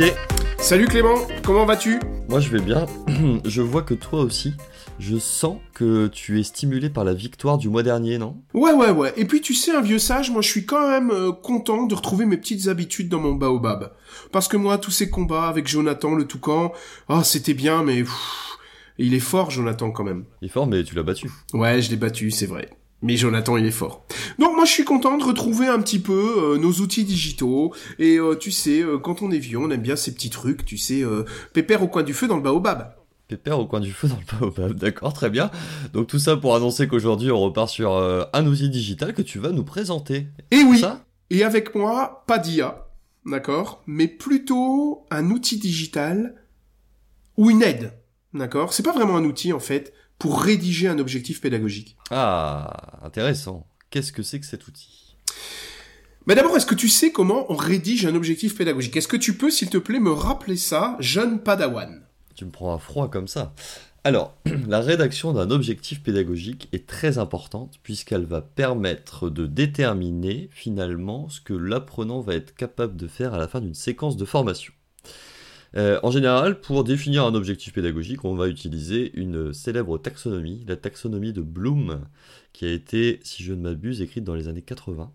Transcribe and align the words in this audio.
Olivier. 0.00 0.16
Salut 0.58 0.86
Clément, 0.86 1.16
comment 1.44 1.66
vas-tu? 1.66 2.00
Moi 2.28 2.40
je 2.40 2.48
vais 2.48 2.62
bien. 2.62 2.86
je 3.44 3.60
vois 3.60 3.82
que 3.82 3.92
toi 3.92 4.20
aussi. 4.20 4.54
Je 4.98 5.18
sens 5.18 5.58
que 5.74 6.06
tu 6.06 6.40
es 6.40 6.42
stimulé 6.42 6.88
par 6.88 7.04
la 7.04 7.12
victoire 7.12 7.58
du 7.58 7.68
mois 7.68 7.82
dernier, 7.82 8.16
non? 8.16 8.36
Ouais, 8.54 8.72
ouais, 8.72 8.90
ouais. 8.90 9.12
Et 9.16 9.26
puis 9.26 9.40
tu 9.42 9.52
sais, 9.52 9.72
un 9.72 9.80
vieux 9.82 9.98
sage, 9.98 10.30
moi 10.30 10.40
je 10.40 10.48
suis 10.48 10.64
quand 10.64 10.88
même 10.88 11.10
euh, 11.10 11.32
content 11.32 11.86
de 11.86 11.94
retrouver 11.94 12.24
mes 12.24 12.38
petites 12.38 12.68
habitudes 12.68 13.08
dans 13.08 13.20
mon 13.20 13.34
baobab. 13.34 13.92
Parce 14.32 14.48
que 14.48 14.56
moi, 14.56 14.78
tous 14.78 14.90
ces 14.90 15.10
combats 15.10 15.48
avec 15.48 15.68
Jonathan 15.68 16.14
le 16.14 16.26
toucan, 16.26 16.72
ah 17.08 17.22
c'était 17.22 17.54
bien, 17.54 17.82
mais 17.82 18.04
il 18.98 19.12
est 19.12 19.20
fort 19.20 19.50
Jonathan 19.50 19.90
quand 19.90 20.04
même. 20.04 20.24
Il 20.40 20.46
est 20.46 20.50
fort, 20.50 20.66
mais 20.66 20.82
tu 20.82 20.94
l'as 20.94 21.02
battu. 21.02 21.30
Ouais, 21.52 21.82
je 21.82 21.90
l'ai 21.90 21.96
battu, 21.96 22.30
c'est 22.30 22.46
vrai. 22.46 22.70
Mais 23.02 23.16
Jonathan, 23.16 23.56
il 23.56 23.64
est 23.64 23.70
fort. 23.70 24.04
Donc 24.38 24.54
moi, 24.54 24.64
je 24.64 24.70
suis 24.70 24.84
content 24.84 25.16
de 25.16 25.24
retrouver 25.24 25.66
un 25.66 25.80
petit 25.80 25.98
peu 25.98 26.54
euh, 26.54 26.58
nos 26.58 26.72
outils 26.72 27.04
digitaux. 27.04 27.72
Et 27.98 28.18
euh, 28.18 28.36
tu 28.36 28.50
sais, 28.50 28.82
euh, 28.82 28.98
quand 28.98 29.22
on 29.22 29.30
est 29.30 29.38
vieux, 29.38 29.58
on 29.58 29.70
aime 29.70 29.80
bien 29.80 29.96
ces 29.96 30.12
petits 30.12 30.30
trucs, 30.30 30.64
tu 30.64 30.76
sais, 30.76 31.02
pépère 31.52 31.82
au 31.82 31.88
coin 31.88 32.02
du 32.02 32.12
feu 32.12 32.28
dans 32.28 32.36
le 32.36 32.42
baobab. 32.42 32.94
Pépère 33.26 33.58
au 33.58 33.66
coin 33.66 33.80
du 33.80 33.92
feu 33.92 34.08
dans 34.08 34.16
le 34.16 34.38
baobab, 34.38 34.74
d'accord, 34.78 35.12
très 35.12 35.30
bien. 35.30 35.50
Donc 35.92 36.08
tout 36.08 36.18
ça 36.18 36.36
pour 36.36 36.54
annoncer 36.54 36.88
qu'aujourd'hui, 36.88 37.30
on 37.30 37.40
repart 37.40 37.70
sur 37.70 37.96
un 37.96 38.46
outil 38.46 38.68
digital 38.68 39.14
que 39.14 39.22
tu 39.22 39.38
vas 39.38 39.50
nous 39.50 39.64
présenter. 39.64 40.26
Et 40.50 40.62
oui, 40.62 40.82
et 41.30 41.44
avec 41.44 41.76
moi, 41.76 42.24
pas 42.26 42.38
d'IA, 42.38 42.88
d'accord, 43.24 43.82
mais 43.86 44.08
plutôt 44.08 45.06
un 45.10 45.30
outil 45.30 45.58
digital 45.58 46.34
ou 47.36 47.50
une 47.50 47.62
aide, 47.62 47.92
d'accord? 48.34 48.72
C'est 48.72 48.82
pas 48.82 48.92
vraiment 48.92 49.16
un 49.16 49.24
outil, 49.24 49.52
en 49.52 49.60
fait, 49.60 49.94
pour 50.20 50.42
rédiger 50.42 50.86
un 50.86 50.98
objectif 50.98 51.40
pédagogique. 51.40 51.96
Ah, 52.10 53.00
intéressant. 53.02 53.66
Qu'est-ce 53.88 54.12
que 54.12 54.22
c'est 54.22 54.38
que 54.38 54.46
cet 54.46 54.68
outil? 54.68 55.16
Mais 56.26 56.34
d'abord, 56.34 56.54
est-ce 56.56 56.66
que 56.66 56.74
tu 56.74 56.90
sais 56.90 57.10
comment 57.10 57.50
on 57.50 57.56
rédige 57.56 58.04
un 58.04 58.14
objectif 58.14 58.54
pédagogique? 58.54 58.96
Est-ce 58.96 59.08
que 59.08 59.16
tu 59.16 59.34
peux, 59.34 59.50
s'il 59.50 59.70
te 59.70 59.78
plaît, 59.78 59.98
me 59.98 60.12
rappeler 60.12 60.56
ça, 60.56 60.96
jeune 61.00 61.40
padawan? 61.40 62.02
Tu 62.34 62.44
me 62.44 62.50
prends 62.50 62.74
à 62.74 62.78
froid 62.78 63.08
comme 63.08 63.28
ça. 63.28 63.54
Alors, 64.04 64.36
la 64.68 64.80
rédaction 64.80 65.32
d'un 65.32 65.50
objectif 65.50 66.02
pédagogique 66.02 66.68
est 66.72 66.86
très 66.86 67.16
importante 67.16 67.80
puisqu'elle 67.82 68.26
va 68.26 68.42
permettre 68.42 69.30
de 69.30 69.46
déterminer 69.46 70.50
finalement 70.52 71.30
ce 71.30 71.40
que 71.40 71.54
l'apprenant 71.54 72.20
va 72.20 72.34
être 72.34 72.54
capable 72.54 72.96
de 72.96 73.08
faire 73.08 73.32
à 73.32 73.38
la 73.38 73.48
fin 73.48 73.62
d'une 73.62 73.74
séquence 73.74 74.18
de 74.18 74.26
formation. 74.26 74.74
Euh, 75.76 76.00
en 76.02 76.10
général, 76.10 76.60
pour 76.60 76.84
définir 76.84 77.24
un 77.24 77.34
objectif 77.34 77.72
pédagogique, 77.72 78.24
on 78.24 78.34
va 78.34 78.48
utiliser 78.48 79.12
une 79.14 79.52
célèbre 79.52 79.98
taxonomie, 79.98 80.64
la 80.66 80.76
taxonomie 80.76 81.32
de 81.32 81.42
Bloom, 81.42 82.00
qui 82.52 82.64
a 82.64 82.72
été, 82.72 83.20
si 83.22 83.42
je 83.42 83.52
ne 83.52 83.62
m'abuse, 83.62 84.00
écrite 84.00 84.24
dans 84.24 84.34
les 84.34 84.48
années 84.48 84.62
80. 84.62 85.12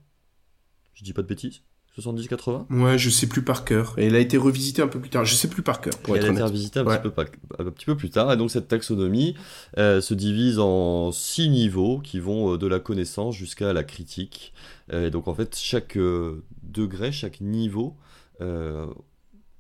Je 0.94 1.04
dis 1.04 1.14
pas 1.14 1.22
de 1.22 1.28
bêtises? 1.28 1.62
70-80 2.00 2.66
Ouais, 2.72 2.98
je 2.98 3.10
sais 3.10 3.28
plus 3.28 3.42
par 3.42 3.64
cœur. 3.64 3.94
Et 3.98 4.08
elle 4.08 4.16
a 4.16 4.20
été 4.20 4.38
revisitée 4.38 4.82
un 4.82 4.88
peu 4.88 5.00
plus 5.00 5.10
tard. 5.10 5.24
Je 5.24 5.34
sais 5.34 5.48
plus 5.48 5.62
par 5.62 5.80
cœur. 5.80 5.98
Pour 6.00 6.18
elle 6.18 6.26
a 6.26 6.32
été 6.32 6.42
revisitée 6.42 6.80
un, 6.80 6.84
petit 6.84 7.86
peu, 7.86 7.96
plus 7.96 8.10
tard. 8.10 8.34
Et 8.34 8.38
donc 8.38 8.52
cette 8.52 8.68
taxonomie 8.68 9.36
euh, 9.78 10.02
se 10.02 10.14
divise 10.14 10.60
en 10.60 11.14
six 11.14 11.48
niveaux 11.48 12.00
qui 12.00 12.20
vont 12.20 12.54
euh, 12.54 12.58
de 12.58 12.68
la 12.68 12.80
connaissance 12.80 13.36
jusqu'à 13.36 13.72
la 13.72 13.86
critique. 13.86 14.54
et 14.92 15.10
donc 15.10 15.30
en 15.30 15.34
fait, 15.34 15.56
chaque 15.56 15.98
degré, 16.64 17.14
chaque 17.14 17.40
niveau 17.40 17.96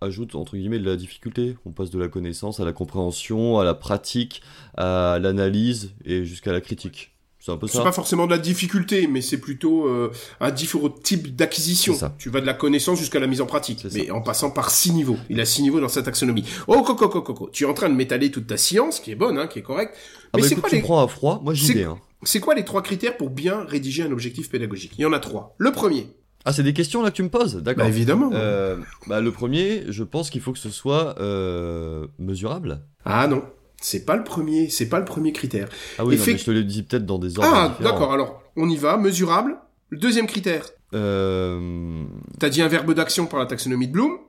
ajoute 0.01 0.35
entre 0.35 0.57
guillemets 0.57 0.79
de 0.79 0.89
la 0.89 0.95
difficulté. 0.95 1.55
On 1.65 1.71
passe 1.71 1.89
de 1.89 1.99
la 1.99 2.07
connaissance 2.07 2.59
à 2.59 2.65
la 2.65 2.73
compréhension, 2.73 3.59
à 3.59 3.63
la 3.63 3.73
pratique, 3.73 4.41
à 4.77 5.19
l'analyse 5.21 5.93
et 6.05 6.25
jusqu'à 6.25 6.51
la 6.51 6.61
critique. 6.61 7.11
C'est 7.39 7.51
un 7.51 7.57
peu 7.57 7.67
ça. 7.67 7.77
C'est 7.77 7.83
pas 7.83 7.91
forcément 7.91 8.25
de 8.25 8.31
la 8.31 8.39
difficulté, 8.39 9.05
mais 9.05 9.21
c'est 9.21 9.37
plutôt 9.37 9.87
euh, 9.87 10.11
un 10.39 10.49
différent 10.49 10.89
type 10.89 11.35
d'acquisition. 11.35 11.95
Tu 12.17 12.31
vas 12.31 12.41
de 12.41 12.45
la 12.47 12.55
connaissance 12.55 12.97
jusqu'à 12.97 13.19
la 13.19 13.27
mise 13.27 13.39
en 13.39 13.45
pratique, 13.45 13.85
mais 13.93 14.09
en 14.09 14.21
passant 14.21 14.49
par 14.49 14.71
six 14.71 14.91
niveaux. 14.91 15.17
Il 15.29 15.39
a 15.39 15.45
six 15.45 15.61
niveaux 15.61 15.79
dans 15.79 15.87
sa 15.87 16.01
taxonomie. 16.01 16.43
Oh 16.67 16.81
coco 16.81 17.07
coco 17.07 17.21
coco, 17.21 17.49
tu 17.53 17.65
es 17.65 17.67
en 17.67 17.75
train 17.75 17.89
de 17.89 17.93
m'étaler 17.93 18.31
toute 18.31 18.47
ta 18.47 18.57
science, 18.57 18.99
qui 18.99 19.11
est 19.11 19.15
bonne, 19.15 19.37
hein, 19.37 19.45
qui 19.45 19.59
est 19.59 19.61
correcte. 19.61 19.93
Ah 19.95 20.37
mais 20.37 20.41
bah 20.41 20.47
c'est 20.47 20.55
quoi 20.55 20.69
tu 20.69 20.77
les... 20.77 20.81
prends 20.81 21.03
à 21.03 21.07
froid, 21.07 21.39
moi 21.43 21.53
j'y 21.53 21.73
vais. 21.73 21.83
Hein. 21.83 21.99
C'est 22.23 22.39
quoi 22.39 22.55
les 22.55 22.65
trois 22.65 22.81
critères 22.81 23.15
pour 23.15 23.29
bien 23.29 23.63
rédiger 23.63 24.01
un 24.01 24.11
objectif 24.11 24.49
pédagogique? 24.49 24.93
Il 24.97 25.01
y 25.01 25.05
en 25.05 25.13
a 25.13 25.19
trois. 25.19 25.53
Le 25.59 25.71
premier, 25.71 26.07
ah, 26.45 26.53
c'est 26.53 26.61
des 26.61 26.73
questions 26.73 27.01
là 27.01 27.09
que 27.09 27.15
tu 27.15 27.23
me 27.23 27.29
poses, 27.29 27.55
d'accord. 27.55 27.85
Bah, 27.85 27.89
évidemment. 27.89 28.29
Euh, 28.33 28.77
bah, 29.07 29.19
le 29.19 29.31
premier, 29.31 29.83
je 29.89 30.03
pense 30.03 30.29
qu'il 30.29 30.41
faut 30.41 30.53
que 30.53 30.59
ce 30.59 30.69
soit 30.69 31.19
euh, 31.19 32.05
mesurable. 32.19 32.81
Ah 33.03 33.27
non, 33.27 33.43
c'est 33.81 34.05
pas 34.05 34.15
le 34.15 34.23
premier, 34.23 34.69
c'est 34.69 34.87
pas 34.87 34.99
le 34.99 35.05
premier 35.05 35.33
critère. 35.33 35.69
Ah 35.97 36.05
oui, 36.05 36.19
mais 36.23 36.37
je 36.37 36.45
te 36.45 36.51
l'ai 36.51 36.63
dit 36.63 36.83
peut-être 36.83 37.05
dans 37.05 37.17
des 37.17 37.39
ordres 37.39 37.51
Ah, 37.51 37.77
d'accord, 37.81 38.13
alors 38.13 38.43
on 38.55 38.69
y 38.69 38.77
va, 38.77 38.97
mesurable. 38.97 39.57
Le 39.89 39.97
deuxième 39.97 40.27
critère. 40.27 40.69
Euh... 40.93 42.03
T'as 42.39 42.49
dit 42.49 42.61
un 42.61 42.67
verbe 42.67 42.93
d'action 42.93 43.25
par 43.25 43.39
la 43.39 43.47
taxonomie 43.47 43.87
de 43.87 43.93
Bloom. 43.93 44.19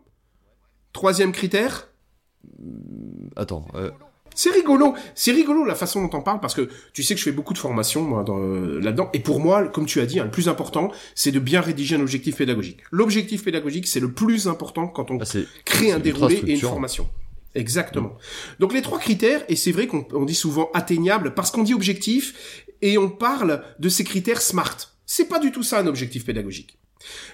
Troisième 0.95 1.33
critère. 1.33 1.89
Attends. 3.37 3.67
C'est 4.37 4.51
rigolo, 4.51 4.95
c'est 5.15 5.33
rigolo 5.33 5.65
la 5.65 5.75
façon 5.75 6.07
dont 6.07 6.17
on 6.17 6.23
parle 6.23 6.41
parce 6.41 6.55
que 6.55 6.69
tu 6.93 7.03
sais 7.03 7.15
que 7.15 7.19
je 7.19 7.25
fais 7.25 7.33
beaucoup 7.33 7.55
de 7.55 7.59
formations 7.59 8.03
moi 8.03 8.23
euh, 8.29 8.81
là-dedans 8.83 9.09
et 9.15 9.21
pour 9.21 9.41
moi, 9.41 9.67
comme 9.67 9.87
tu 9.87 9.99
as 9.99 10.07
dit, 10.07 10.21
hein, 10.21 10.25
le 10.25 10.31
plus 10.31 10.49
important, 10.49 10.93
c'est 11.15 11.33
de 11.33 11.41
bien 11.41 11.63
rédiger 11.63 11.97
un 11.97 12.01
objectif 12.01 12.37
pédagogique. 12.37 12.81
L'objectif 12.93 13.43
pédagogique, 13.43 13.87
c'est 13.87 13.99
le 13.99 14.13
plus 14.13 14.47
important 14.47 14.89
quand 14.89 15.11
on 15.11 15.19
ah, 15.19 15.39
crée 15.65 15.91
un 15.91 15.99
déroulé 15.99 16.43
et 16.47 16.53
une 16.53 16.61
formation. 16.61 17.09
Exactement. 17.55 18.13
Donc 18.61 18.75
les 18.75 18.83
trois 18.83 18.99
critères, 18.99 19.43
et 19.49 19.57
c'est 19.57 19.73
vrai 19.73 19.87
qu'on 19.87 20.25
dit 20.27 20.35
souvent 20.35 20.71
atteignable 20.75 21.33
parce 21.33 21.51
qu'on 21.51 21.63
dit 21.63 21.73
objectif 21.73 22.65
et 22.83 22.99
on 22.99 23.09
parle 23.09 23.65
de 23.79 23.89
ces 23.89 24.05
critères 24.05 24.43
SMART. 24.43 24.77
C'est 25.07 25.29
pas 25.29 25.39
du 25.39 25.51
tout 25.51 25.63
ça 25.63 25.79
un 25.79 25.87
objectif 25.87 26.27
pédagogique. 26.27 26.79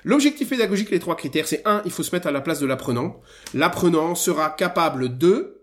L'objectif 0.05 0.51
pédagogique, 0.51 0.91
les 0.91 1.01
trois 1.01 1.17
critères, 1.17 1.49
c'est 1.49 1.67
un, 1.67 1.83
il 1.85 1.91
faut 1.91 2.05
se 2.05 2.15
mettre 2.15 2.29
à 2.29 2.31
la 2.31 2.41
place 2.41 2.61
de 2.61 2.67
l'apprenant. 2.67 3.21
L'apprenant 3.55 4.15
sera 4.15 4.51
capable 4.51 5.19
de 5.19 5.62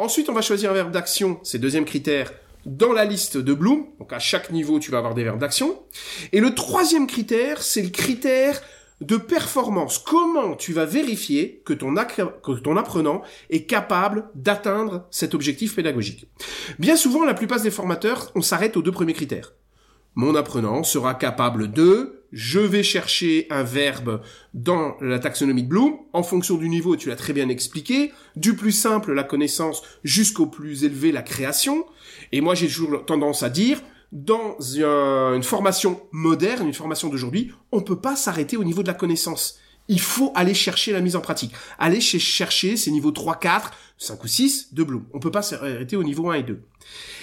Ensuite, 0.00 0.30
on 0.30 0.32
va 0.32 0.40
choisir 0.40 0.70
un 0.70 0.72
verbe 0.72 0.92
d'action, 0.92 1.38
c'est 1.42 1.58
deuxième 1.58 1.84
critère, 1.84 2.32
dans 2.64 2.94
la 2.94 3.04
liste 3.04 3.36
de 3.36 3.52
Bloom. 3.52 3.84
Donc 3.98 4.14
à 4.14 4.18
chaque 4.18 4.50
niveau, 4.50 4.78
tu 4.78 4.90
vas 4.90 4.96
avoir 4.96 5.12
des 5.12 5.24
verbes 5.24 5.38
d'action. 5.38 5.78
Et 6.32 6.40
le 6.40 6.54
troisième 6.54 7.06
critère, 7.06 7.60
c'est 7.60 7.82
le 7.82 7.90
critère 7.90 8.62
de 9.02 9.18
performance. 9.18 9.98
Comment 9.98 10.56
tu 10.56 10.72
vas 10.72 10.86
vérifier 10.86 11.60
que 11.66 11.74
ton, 11.74 11.94
que 11.94 12.52
ton 12.60 12.78
apprenant 12.78 13.20
est 13.50 13.64
capable 13.64 14.30
d'atteindre 14.34 15.06
cet 15.10 15.34
objectif 15.34 15.76
pédagogique? 15.76 16.28
Bien 16.78 16.96
souvent, 16.96 17.26
la 17.26 17.34
plupart 17.34 17.60
des 17.60 17.70
formateurs, 17.70 18.30
on 18.34 18.40
s'arrête 18.40 18.78
aux 18.78 18.82
deux 18.82 18.92
premiers 18.92 19.12
critères. 19.12 19.52
Mon 20.14 20.34
apprenant 20.34 20.82
sera 20.82 21.12
capable 21.12 21.70
de 21.70 22.19
je 22.32 22.60
vais 22.60 22.82
chercher 22.82 23.46
un 23.50 23.62
verbe 23.62 24.22
dans 24.54 24.96
la 25.00 25.18
taxonomie 25.18 25.62
de 25.62 25.68
Bloom, 25.68 25.98
en 26.12 26.22
fonction 26.22 26.56
du 26.56 26.68
niveau, 26.68 26.96
tu 26.96 27.08
l'as 27.08 27.16
très 27.16 27.32
bien 27.32 27.48
expliqué, 27.48 28.12
du 28.36 28.54
plus 28.54 28.72
simple, 28.72 29.12
la 29.12 29.24
connaissance, 29.24 29.82
jusqu'au 30.04 30.46
plus 30.46 30.84
élevé, 30.84 31.12
la 31.12 31.22
création. 31.22 31.86
Et 32.32 32.40
moi, 32.40 32.54
j'ai 32.54 32.68
toujours 32.68 33.04
tendance 33.04 33.42
à 33.42 33.50
dire, 33.50 33.80
dans 34.12 34.56
une 34.60 35.42
formation 35.42 36.02
moderne, 36.12 36.66
une 36.66 36.74
formation 36.74 37.08
d'aujourd'hui, 37.08 37.52
on 37.72 37.80
peut 37.80 38.00
pas 38.00 38.16
s'arrêter 38.16 38.56
au 38.56 38.64
niveau 38.64 38.82
de 38.82 38.88
la 38.88 38.94
connaissance. 38.94 39.58
Il 39.88 40.00
faut 40.00 40.32
aller 40.36 40.54
chercher 40.54 40.92
la 40.92 41.00
mise 41.00 41.16
en 41.16 41.20
pratique. 41.20 41.52
Aller 41.78 42.00
chercher 42.00 42.76
ces 42.76 42.92
niveaux 42.92 43.10
3, 43.10 43.40
4, 43.40 43.72
5 43.98 44.22
ou 44.22 44.28
6 44.28 44.74
de 44.74 44.84
Bloom. 44.84 45.04
On 45.12 45.18
peut 45.18 45.32
pas 45.32 45.42
s'arrêter 45.42 45.96
au 45.96 46.04
niveau 46.04 46.30
1 46.30 46.34
et 46.34 46.42
2. 46.44 46.62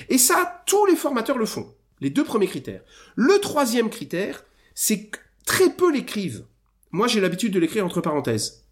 Et 0.10 0.18
ça, 0.18 0.64
tous 0.66 0.86
les 0.86 0.98
formateurs 0.98 1.38
le 1.38 1.46
font. 1.46 1.74
Les 2.02 2.10
deux 2.10 2.26
premiers 2.26 2.48
critères. 2.48 2.82
Le 3.16 3.40
troisième 3.40 3.90
critère, 3.90 4.44
c'est 4.80 5.06
que 5.06 5.18
très 5.44 5.74
peu 5.74 5.92
l'écrivent. 5.92 6.46
Moi, 6.92 7.08
j'ai 7.08 7.20
l'habitude 7.20 7.52
de 7.52 7.58
l'écrire 7.58 7.84
entre 7.84 8.00
parenthèses. 8.00 8.64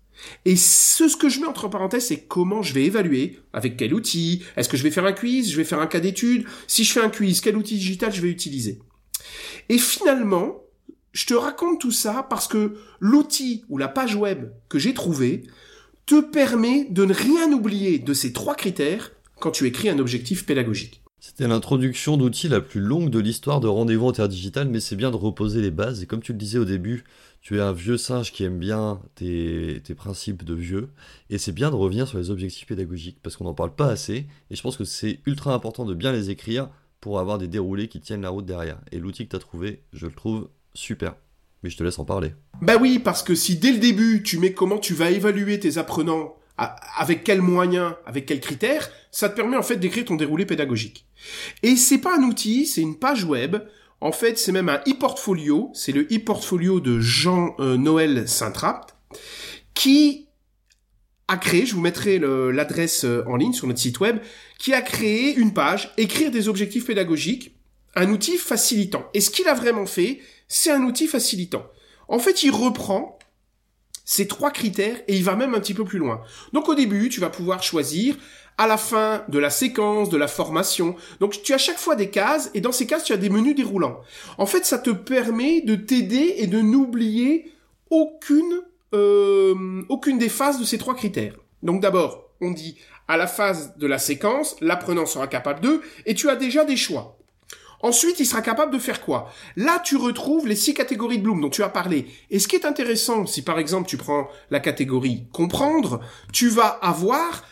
Et 0.46 0.56
ce, 0.56 1.18
que 1.18 1.30
je 1.30 1.40
mets 1.40 1.48
entre 1.48 1.68
parenthèses, 1.68 2.06
c'est 2.06 2.28
comment 2.28 2.62
je 2.62 2.76
vais 2.76 2.84
évaluer, 2.84 3.40
avec 3.54 3.76
quel 3.76 3.92
outil, 3.92 4.44
est-ce 4.56 4.70
que 4.70 4.78
je 4.78 4.84
vais 4.84 4.92
faire 4.92 5.08
un 5.08 5.14
quiz, 5.14 5.52
je 5.52 5.58
vais 5.58 5.64
faire 5.64 5.80
un 5.80 5.88
cas 5.88 6.00
d'étude, 6.00 6.46
si 6.68 6.84
je 6.84 6.94
fais 6.94 7.02
un 7.02 7.10
quiz, 7.10 7.42
quel 7.42 7.58
outil 7.58 7.78
digital 7.78 8.14
je 8.14 8.22
vais 8.22 8.30
utiliser? 8.30 8.78
Et 9.68 9.80
finalement, 9.80 10.62
je 11.12 11.26
te 11.26 11.34
raconte 11.34 11.82
tout 11.82 11.92
ça 11.92 12.28
parce 12.30 12.48
que 12.48 12.78
l'outil 13.00 13.66
ou 13.68 13.80
la 13.80 13.88
page 13.88 14.16
web 14.16 14.52
que 14.70 14.78
j'ai 14.78 14.94
trouvé 14.94 15.44
te 16.06 16.22
permet 16.22 16.86
de 16.88 17.04
ne 17.04 17.16
rien 17.16 17.52
oublier 17.52 17.98
de 17.98 18.14
ces 18.14 18.32
trois 18.32 18.54
critères 18.54 19.12
quand 19.40 19.50
tu 19.50 19.66
écris 19.66 19.90
un 19.90 19.98
objectif 19.98 20.46
pédagogique. 20.46 21.02
C'était 21.28 21.48
l'introduction 21.48 22.18
d'outils 22.18 22.50
la 22.50 22.62
plus 22.62 22.80
longue 22.80 23.10
de 23.10 23.18
l'histoire 23.18 23.60
de 23.60 23.68
Rendez-vous 23.68 24.08
Interdigital, 24.08 24.70
mais 24.70 24.80
c'est 24.80 24.96
bien 24.96 25.10
de 25.10 25.16
reposer 25.16 25.60
les 25.60 25.72
bases. 25.72 26.04
Et 26.04 26.06
comme 26.06 26.22
tu 26.22 26.34
le 26.34 26.38
disais 26.38 26.60
au 26.60 26.66
début, 26.66 27.04
tu 27.42 27.58
es 27.58 27.62
un 27.62 27.72
vieux 27.72 27.98
singe 27.98 28.32
qui 28.32 28.44
aime 28.44 28.60
bien 28.60 29.02
tes, 29.16 29.82
principes 29.98 30.44
de 30.44 30.54
vieux. 30.54 30.90
Et 31.32 31.40
c'est 31.40 31.52
bien 31.52 31.72
de 31.72 31.76
revenir 31.76 32.08
sur 32.08 32.20
les 32.20 32.30
objectifs 32.30 32.68
pédagogiques, 32.68 33.18
parce 33.24 33.38
qu'on 33.38 33.46
n'en 33.46 33.56
parle 33.56 33.74
pas 33.74 33.88
assez. 33.88 34.28
Et 34.52 34.56
je 34.56 34.62
pense 34.62 34.78
que 34.78 34.84
c'est 34.84 35.20
ultra 35.26 35.56
important 35.56 35.84
de 35.84 35.96
bien 35.96 36.12
les 36.12 36.30
écrire 36.30 36.70
pour 37.02 37.20
avoir 37.20 37.40
des 37.40 37.48
déroulés 37.48 37.88
qui 37.88 38.02
tiennent 38.02 38.22
la 38.22 38.30
route 38.30 38.46
derrière. 38.46 38.78
Et 38.92 39.00
l'outil 39.00 39.26
que 39.26 39.32
tu 39.32 39.36
as 39.36 39.40
trouvé, 39.40 39.82
je 39.94 40.06
le 40.06 40.14
trouve 40.14 40.50
super. 40.76 41.16
Mais 41.64 41.72
je 41.72 41.78
te 41.78 41.84
laisse 41.84 41.98
en 41.98 42.06
parler. 42.06 42.36
Bah 42.62 42.78
oui, 42.80 43.00
parce 43.00 43.24
que 43.24 43.34
si 43.34 43.56
dès 43.56 43.72
le 43.72 43.80
début, 43.80 44.22
tu 44.22 44.38
mets 44.38 44.54
comment 44.54 44.78
tu 44.78 44.94
vas 44.94 45.10
évaluer 45.10 45.60
tes 45.60 45.80
apprenants 45.80 46.36
avec 46.58 47.24
quels 47.24 47.42
moyens, 47.42 47.96
avec 48.06 48.26
quels 48.26 48.40
critères, 48.40 48.90
ça 49.12 49.30
te 49.30 49.36
permet 49.36 49.58
en 49.58 49.64
fait 49.64 49.78
d'écrire 49.78 50.06
ton 50.06 50.16
déroulé 50.16 50.46
pédagogique. 50.46 51.06
Et 51.64 51.76
c'est 51.76 51.98
pas 51.98 52.18
un 52.18 52.24
outil, 52.24 52.66
c'est 52.66 52.82
une 52.82 52.98
page 52.98 53.24
web. 53.24 53.58
En 54.02 54.12
fait, 54.12 54.38
c'est 54.38 54.52
même 54.52 54.70
un 54.70 54.82
e-portfolio, 54.88 55.72
c'est 55.74 55.92
le 55.92 56.04
e-portfolio 56.04 56.80
de 56.80 57.00
Jean-Noël 57.00 58.20
euh, 58.20 58.28
Saint-Trapt, 58.28 58.96
qui 59.74 60.28
a 61.28 61.38
créé, 61.38 61.66
je 61.66 61.76
vous 61.76 61.82
mettrai 61.82 62.20
l'adresse 62.20 63.04
euh, 63.04 63.24
en 63.28 63.36
ligne 63.36 63.54
sur 63.54 63.68
notre 63.68 63.80
site 63.80 64.00
web, 64.00 64.20
qui 64.60 64.74
a 64.74 64.82
créé 64.82 65.34
une 65.36 65.54
page, 65.54 65.94
écrire 65.98 66.32
des 66.32 66.48
objectifs 66.48 66.86
pédagogiques, 66.86 67.56
un 67.96 68.10
outil 68.10 68.38
facilitant. 68.38 69.06
Et 69.14 69.22
ce 69.22 69.30
qu'il 69.30 69.48
a 69.48 69.54
vraiment 69.54 69.86
fait, 69.86 70.20
c'est 70.48 70.72
un 70.72 70.84
outil 70.84 71.08
facilitant. 71.08 71.66
En 72.08 72.20
fait, 72.20 72.44
il 72.44 72.52
reprend 72.52 73.15
ces 74.06 74.28
trois 74.28 74.52
critères 74.52 74.98
et 75.08 75.16
il 75.16 75.24
va 75.24 75.36
même 75.36 75.56
un 75.56 75.60
petit 75.60 75.74
peu 75.74 75.84
plus 75.84 76.00
loin. 76.00 76.22
Donc 76.54 76.70
au 76.70 76.76
début, 76.76 77.10
tu 77.10 77.20
vas 77.20 77.30
pouvoir 77.30 77.62
choisir 77.64 78.16
à 78.58 78.68
la 78.68 78.78
fin 78.78 79.24
de 79.28 79.38
la 79.40 79.50
séquence, 79.50 80.10
de 80.10 80.18
la 80.18 80.28
formation. 80.28 80.96
Donc 81.20 81.42
tu 81.44 81.54
as 81.54 81.58
chaque 81.58 81.80
fois 81.80 81.96
des 81.96 82.10
cases 82.10 82.52
et 82.54 82.62
dans 82.62 82.72
ces 82.72 82.86
cases, 82.86 83.04
tu 83.04 83.14
as 83.14 83.18
des 83.18 83.30
menus 83.30 83.56
déroulants. 83.56 84.00
En 84.38 84.46
fait, 84.46 84.66
ça 84.66 84.78
te 84.78 84.92
permet 84.92 85.62
de 85.62 85.76
t'aider 85.76 86.36
et 86.38 86.48
de 86.48 86.62
n'oublier 86.62 87.52
aucune 87.90 88.62
euh, 88.94 89.84
aucune 89.90 90.18
des 90.18 90.30
phases 90.30 90.60
de 90.60 90.64
ces 90.64 90.78
trois 90.78 90.96
critères. 90.96 91.36
Donc 91.64 91.82
d'abord, 91.82 92.30
on 92.40 92.52
dit 92.52 92.78
à 93.08 93.18
la 93.18 93.28
phase 93.28 93.76
de 93.78 93.88
la 93.88 93.98
séquence, 93.98 94.56
l'apprenant 94.62 95.06
sera 95.06 95.28
capable 95.28 95.60
de, 95.60 95.82
et 96.06 96.16
tu 96.16 96.30
as 96.30 96.36
déjà 96.36 96.64
des 96.64 96.78
choix. 96.78 97.15
Ensuite, 97.86 98.20
il 98.20 98.26
sera 98.26 98.42
capable 98.42 98.74
de 98.74 98.80
faire 98.80 99.00
quoi? 99.00 99.32
Là, 99.56 99.78
tu 99.78 99.96
retrouves 99.96 100.48
les 100.48 100.56
six 100.56 100.74
catégories 100.74 101.20
de 101.20 101.24
Bloom 101.24 101.40
dont 101.40 101.52
tu 101.52 101.62
as 101.62 101.70
parlé. 101.70 102.08
Et 102.32 102.40
ce 102.40 102.48
qui 102.48 102.56
est 102.56 102.66
intéressant, 102.66 103.28
si 103.28 103.44
par 103.44 103.60
exemple 103.60 103.88
tu 103.88 103.96
prends 103.96 104.28
la 104.50 104.60
catégorie 104.60 105.28
comprendre, 105.32 106.02
tu 106.34 106.48
vas 106.48 106.66
avoir 106.66 107.46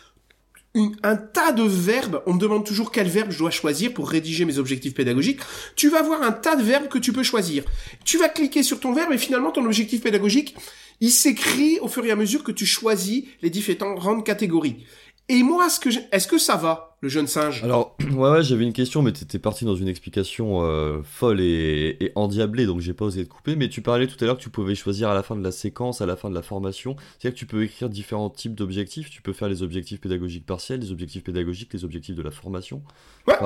un 1.04 1.14
tas 1.14 1.52
de 1.52 1.62
verbes. 1.62 2.20
On 2.26 2.34
me 2.34 2.40
demande 2.40 2.66
toujours 2.66 2.90
quel 2.90 3.06
verbe 3.06 3.30
je 3.30 3.38
dois 3.38 3.52
choisir 3.52 3.94
pour 3.94 4.10
rédiger 4.10 4.44
mes 4.44 4.58
objectifs 4.58 4.94
pédagogiques. 4.94 5.38
Tu 5.76 5.88
vas 5.88 6.00
avoir 6.00 6.20
un 6.22 6.32
tas 6.32 6.56
de 6.56 6.64
verbes 6.64 6.88
que 6.88 6.98
tu 6.98 7.12
peux 7.12 7.22
choisir. 7.22 7.62
Tu 8.04 8.18
vas 8.18 8.28
cliquer 8.28 8.64
sur 8.64 8.80
ton 8.80 8.92
verbe 8.92 9.12
et 9.12 9.18
finalement 9.18 9.52
ton 9.52 9.64
objectif 9.64 10.02
pédagogique, 10.02 10.56
il 11.00 11.12
s'écrit 11.12 11.78
au 11.78 11.86
fur 11.86 12.04
et 12.04 12.10
à 12.10 12.16
mesure 12.16 12.42
que 12.42 12.50
tu 12.50 12.66
choisis 12.66 13.22
les 13.40 13.50
différentes 13.50 14.26
catégories. 14.26 14.84
Et 15.30 15.42
moi, 15.42 15.66
est-ce 15.66 15.80
que, 15.80 15.88
est-ce 16.12 16.28
que 16.28 16.36
ça 16.36 16.56
va, 16.56 16.98
le 17.00 17.08
jeune 17.08 17.26
singe? 17.26 17.64
Alors, 17.64 17.96
ouais, 18.12 18.30
ouais 18.30 18.42
j'avais 18.42 18.64
une 18.64 18.74
question, 18.74 19.00
mais 19.00 19.10
t'étais 19.10 19.38
parti 19.38 19.64
dans 19.64 19.74
une 19.74 19.88
explication 19.88 20.62
euh, 20.62 21.00
folle 21.02 21.40
et, 21.40 21.96
et, 22.00 22.12
endiablée, 22.14 22.66
donc 22.66 22.80
j'ai 22.80 22.92
pas 22.92 23.06
osé 23.06 23.24
te 23.24 23.30
couper. 23.30 23.56
Mais 23.56 23.70
tu 23.70 23.80
parlais 23.80 24.06
tout 24.06 24.22
à 24.22 24.26
l'heure 24.26 24.36
que 24.36 24.42
tu 24.42 24.50
pouvais 24.50 24.74
choisir 24.74 25.08
à 25.08 25.14
la 25.14 25.22
fin 25.22 25.34
de 25.34 25.42
la 25.42 25.50
séquence, 25.50 26.02
à 26.02 26.06
la 26.06 26.16
fin 26.16 26.28
de 26.28 26.34
la 26.34 26.42
formation. 26.42 26.96
C'est-à-dire 27.18 27.34
que 27.34 27.38
tu 27.38 27.46
peux 27.46 27.62
écrire 27.62 27.88
différents 27.88 28.28
types 28.28 28.54
d'objectifs. 28.54 29.08
Tu 29.08 29.22
peux 29.22 29.32
faire 29.32 29.48
les 29.48 29.62
objectifs 29.62 30.00
pédagogiques 30.00 30.44
partiels, 30.44 30.80
les 30.80 30.92
objectifs 30.92 31.24
pédagogiques, 31.24 31.72
les 31.72 31.84
objectifs 31.84 32.16
de 32.16 32.22
la 32.22 32.30
formation. 32.30 32.82
Ouais, 33.26 33.36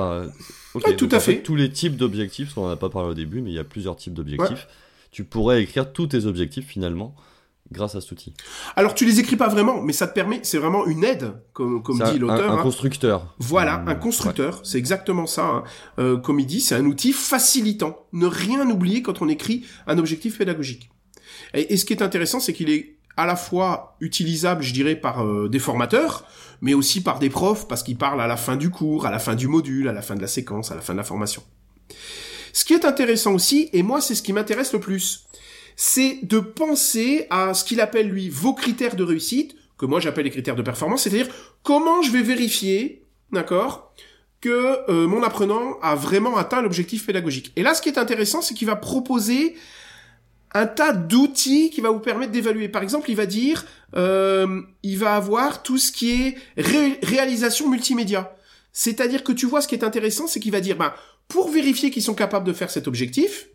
tout 0.97 1.09
à 1.11 1.19
fait. 1.21 1.41
tous 1.43 1.55
les 1.55 1.69
types 1.69 1.95
d'objectifs, 1.95 2.57
on 2.57 2.65
en 2.65 2.69
a 2.69 2.75
pas 2.75 2.89
parlé 2.89 3.11
au 3.11 3.15
début, 3.15 3.41
mais 3.41 3.51
il 3.51 3.55
y 3.55 3.59
a 3.59 3.63
plusieurs 3.63 3.95
types 3.95 4.13
d'objectifs. 4.13 4.67
Tu 5.11 5.23
pourrais 5.23 5.63
écrire 5.63 5.93
tous 5.93 6.07
tes 6.07 6.25
objectifs 6.25 6.67
finalement 6.67 7.15
grâce 7.71 7.95
à 7.95 8.01
cet 8.01 8.11
outil. 8.11 8.33
Alors 8.75 8.95
tu 8.95 9.05
les 9.05 9.19
écris 9.19 9.35
pas 9.35 9.47
vraiment, 9.47 9.81
mais 9.81 9.93
ça 9.93 10.07
te 10.07 10.13
permet, 10.13 10.39
c'est 10.43 10.57
vraiment 10.57 10.85
une 10.85 11.03
aide, 11.03 11.33
comme, 11.53 11.83
comme 11.83 12.01
dit 12.11 12.19
l'auteur. 12.19 12.51
Un, 12.51 12.55
un, 12.55 12.59
hein. 12.59 12.63
constructeur. 12.63 13.35
Voilà, 13.39 13.83
un 13.85 13.95
constructeur, 13.95 14.61
c'est 14.63 14.77
exactement 14.77 15.25
ça. 15.25 15.45
Hein. 15.45 15.63
Euh, 15.99 16.17
comme 16.17 16.39
il 16.39 16.45
dit, 16.45 16.61
c'est 16.61 16.75
un 16.75 16.85
outil 16.85 17.13
facilitant. 17.13 18.05
Ne 18.13 18.25
rien 18.25 18.69
oublier 18.69 19.01
quand 19.01 19.21
on 19.21 19.29
écrit 19.29 19.65
un 19.87 19.97
objectif 19.97 20.37
pédagogique. 20.37 20.89
Et, 21.53 21.77
ce 21.77 21.85
qui 21.85 21.93
est 21.93 22.01
intéressant, 22.01 22.39
c'est 22.39 22.53
qu'il 22.53 22.69
est 22.69 22.97
à 23.17 23.25
la 23.25 23.35
fois 23.35 23.97
utilisable, 23.99 24.63
je 24.63 24.73
dirais, 24.73 24.95
par 24.95 25.25
euh, 25.25 25.49
des 25.49 25.59
formateurs, 25.59 26.25
mais 26.61 26.73
aussi 26.73 27.01
par 27.01 27.19
des 27.19 27.29
profs, 27.29 27.67
parce 27.67 27.83
qu'il 27.83 27.97
parle 27.97 28.21
à 28.21 28.27
la 28.27 28.37
fin 28.37 28.55
du 28.55 28.69
cours, 28.69 29.05
à 29.05 29.11
la 29.11 29.19
fin 29.19 29.35
du 29.35 29.47
module, 29.47 29.87
à 29.87 29.93
la 29.93 30.01
fin 30.01 30.15
de 30.15 30.21
la 30.21 30.27
séquence, 30.27 30.71
à 30.71 30.75
la 30.75 30.81
fin 30.81 30.93
de 30.93 30.97
la 30.97 31.03
formation. 31.03 31.43
Ce 32.53 32.65
qui 32.65 32.73
est 32.73 32.85
intéressant 32.85 33.33
aussi, 33.33 33.69
et 33.73 33.83
moi 33.83 34.01
c'est 34.01 34.15
ce 34.15 34.21
qui 34.21 34.33
m'intéresse 34.33 34.73
le 34.73 34.79
plus, 34.79 35.27
c'est 35.81 36.19
de 36.23 36.39
penser 36.39 37.25
à 37.29 37.53
ce 37.53 37.63
qu'il 37.63 37.79
appelle 37.79 38.09
lui 38.09 38.27
vos 38.27 38.53
critères 38.53 38.97
de 38.97 39.03
réussite, 39.05 39.55
que 39.77 39.85
moi 39.85 40.01
j'appelle 40.01 40.25
les 40.25 40.29
critères 40.29 40.57
de 40.57 40.61
performance, 40.61 41.03
c'est-à-dire 41.03 41.29
comment 41.63 42.01
je 42.01 42.11
vais 42.11 42.21
vérifier, 42.21 43.05
d'accord, 43.31 43.93
que 44.41 44.77
euh, 44.91 45.07
mon 45.07 45.23
apprenant 45.23 45.79
a 45.81 45.95
vraiment 45.95 46.35
atteint 46.35 46.61
l'objectif 46.61 47.05
pédagogique. 47.05 47.53
Et 47.55 47.63
là, 47.63 47.73
ce 47.73 47.81
qui 47.81 47.87
est 47.87 47.97
intéressant, 47.97 48.41
c'est 48.41 48.53
qu'il 48.55 48.67
va 48.67 48.75
proposer 48.75 49.55
un 50.53 50.65
tas 50.65 50.91
d'outils 50.91 51.69
qui 51.69 51.79
va 51.79 51.91
vous 51.91 52.01
permettre 52.01 52.33
d'évaluer. 52.33 52.67
Par 52.67 52.83
exemple, 52.83 53.09
il 53.09 53.15
va 53.15 53.25
dire, 53.25 53.65
euh, 53.95 54.61
il 54.83 54.97
va 54.97 55.15
avoir 55.15 55.63
tout 55.63 55.77
ce 55.77 55.93
qui 55.93 56.11
est 56.11 56.35
réalisation 56.57 57.69
multimédia. 57.69 58.35
C'est-à-dire 58.73 59.23
que 59.23 59.31
tu 59.31 59.45
vois, 59.45 59.61
ce 59.61 59.69
qui 59.69 59.75
est 59.75 59.85
intéressant, 59.85 60.27
c'est 60.27 60.41
qu'il 60.41 60.51
va 60.51 60.59
dire, 60.59 60.75
ben, 60.75 60.93
pour 61.29 61.49
vérifier 61.49 61.89
qu'ils 61.89 62.03
sont 62.03 62.15
capables 62.15 62.45
de 62.45 62.53
faire 62.53 62.69
cet 62.69 62.85
objectif, 62.85 63.47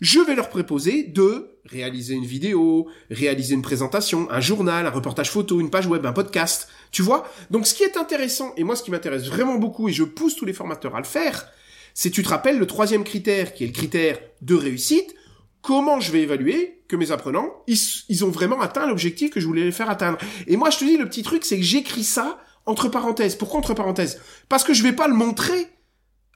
je 0.00 0.20
vais 0.20 0.34
leur 0.34 0.48
proposer 0.48 1.04
de 1.04 1.58
réaliser 1.64 2.14
une 2.14 2.26
vidéo, 2.26 2.88
réaliser 3.10 3.54
une 3.54 3.62
présentation, 3.62 4.30
un 4.30 4.40
journal, 4.40 4.86
un 4.86 4.90
reportage 4.90 5.30
photo, 5.30 5.60
une 5.60 5.70
page 5.70 5.86
web, 5.86 6.04
un 6.06 6.12
podcast. 6.12 6.68
Tu 6.92 7.02
vois? 7.02 7.28
Donc 7.50 7.66
ce 7.66 7.74
qui 7.74 7.82
est 7.82 7.96
intéressant, 7.96 8.52
et 8.56 8.64
moi 8.64 8.76
ce 8.76 8.82
qui 8.82 8.90
m'intéresse 8.90 9.26
vraiment 9.26 9.56
beaucoup, 9.56 9.88
et 9.88 9.92
je 9.92 10.04
pousse 10.04 10.36
tous 10.36 10.44
les 10.44 10.52
formateurs 10.52 10.94
à 10.94 10.98
le 10.98 11.04
faire, 11.06 11.48
c'est 11.94 12.10
tu 12.10 12.22
te 12.22 12.28
rappelles 12.28 12.58
le 12.58 12.66
troisième 12.66 13.04
critère, 13.04 13.54
qui 13.54 13.64
est 13.64 13.68
le 13.68 13.72
critère 13.72 14.18
de 14.42 14.54
réussite, 14.54 15.14
comment 15.62 15.98
je 15.98 16.12
vais 16.12 16.20
évaluer 16.20 16.82
que 16.88 16.94
mes 16.94 17.10
apprenants, 17.10 17.64
ils, 17.66 18.24
ont 18.24 18.30
vraiment 18.30 18.60
atteint 18.60 18.86
l'objectif 18.86 19.30
que 19.30 19.40
je 19.40 19.46
voulais 19.46 19.64
les 19.64 19.72
faire 19.72 19.90
atteindre? 19.90 20.18
Et 20.46 20.56
moi 20.56 20.70
je 20.70 20.78
te 20.78 20.84
dis, 20.84 20.96
le 20.96 21.08
petit 21.08 21.22
truc, 21.22 21.44
c'est 21.44 21.56
que 21.56 21.64
j'écris 21.64 22.04
ça 22.04 22.38
entre 22.66 22.88
parenthèses. 22.88 23.34
Pourquoi 23.34 23.58
entre 23.58 23.74
parenthèses? 23.74 24.20
Parce 24.48 24.62
que 24.62 24.74
je 24.74 24.82
vais 24.82 24.92
pas 24.92 25.08
le 25.08 25.14
montrer 25.14 25.68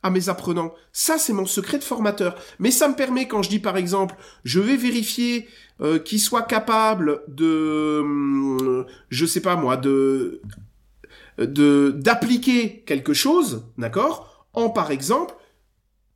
à 0.03 0.11
mes 0.11 0.29
apprenants. 0.29 0.73
Ça, 0.93 1.19
c'est 1.19 1.33
mon 1.33 1.47
secret 1.47 1.79
de 1.79 1.85
formateur. 1.85 2.37
Mais 2.59 2.71
ça 2.71 2.89
me 2.89 2.95
permet, 2.95 3.29
quand 3.29 3.43
je 3.43 3.51
dis 3.51 3.59
par 3.59 3.77
exemple, 3.77 4.15
je 4.45 4.61
vais 4.61 4.77
vérifier 4.77 5.49
euh, 5.81 5.99
qu'ils 5.99 6.21
soient 6.21 6.43
capables 6.43 7.23
de, 7.29 8.01
hum, 8.01 8.87
je 9.09 9.27
sais 9.27 9.41
pas 9.41 9.57
moi, 9.57 9.77
de 9.77 10.41
de 11.39 11.95
d'appliquer 11.97 12.83
quelque 12.87 13.15
chose, 13.15 13.65
d'accord, 13.79 14.47
en 14.53 14.69
par 14.69 14.91
exemple 14.91 15.35